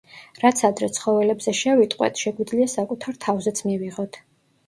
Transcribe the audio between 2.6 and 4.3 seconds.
საკუთარ თავზეც მივიღოთ.